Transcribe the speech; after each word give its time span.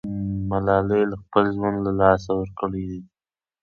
ملالۍ 0.49 1.01
خپل 1.23 1.45
ژوند 1.55 1.77
له 1.85 1.91
لاسه 2.01 2.31
ورکړی 2.39 2.83
دی. 2.89 3.01